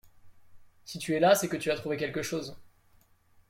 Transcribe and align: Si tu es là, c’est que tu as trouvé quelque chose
Si 0.83 0.97
tu 0.97 1.13
es 1.13 1.19
là, 1.19 1.35
c’est 1.35 1.47
que 1.47 1.57
tu 1.57 1.69
as 1.69 1.75
trouvé 1.75 1.95
quelque 1.95 2.23
chose 2.23 2.57